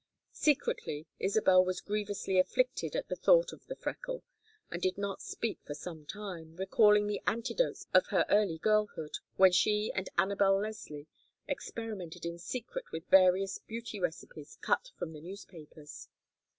Secretly, 0.33 1.05
Isabel 1.19 1.63
was 1.63 1.79
grievously 1.79 2.39
afflicted 2.39 2.95
at 2.95 3.07
the 3.07 3.15
thought 3.15 3.53
of 3.53 3.67
the 3.67 3.75
freckle, 3.75 4.23
and 4.71 4.81
did 4.81 4.97
not 4.97 5.21
speak 5.21 5.59
for 5.63 5.75
some 5.75 6.07
time, 6.07 6.55
recalling 6.55 7.05
the 7.05 7.21
antidotes 7.27 7.85
of 7.93 8.07
her 8.07 8.25
early 8.27 8.57
girlhood, 8.57 9.19
when 9.35 9.51
she 9.51 9.91
and 9.93 10.09
Anabel 10.17 10.59
Leslie 10.59 11.05
experimented 11.47 12.25
in 12.25 12.39
secret 12.39 12.85
with 12.91 13.05
various 13.09 13.59
beauty 13.59 13.99
recipes 13.99 14.57
cut 14.59 14.89
from 14.97 15.13
the 15.13 15.21
newspapers. 15.21 16.07